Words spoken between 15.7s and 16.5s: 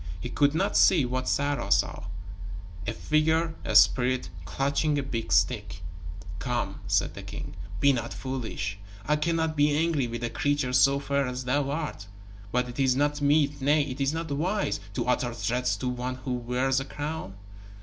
to one who